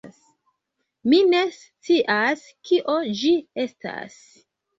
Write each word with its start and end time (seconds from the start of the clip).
Mi 1.11 1.19
ne 1.33 1.41
scias 1.57 2.47
kio 2.71 2.97
ĝi 3.21 3.37
estas. 3.67 4.19